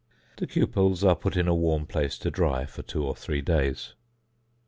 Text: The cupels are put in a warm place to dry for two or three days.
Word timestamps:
The 0.37 0.47
cupels 0.47 1.03
are 1.07 1.15
put 1.15 1.37
in 1.37 1.47
a 1.47 1.53
warm 1.53 1.85
place 1.85 2.17
to 2.17 2.31
dry 2.31 2.65
for 2.65 2.81
two 2.81 3.05
or 3.05 3.15
three 3.15 3.41
days. 3.43 3.93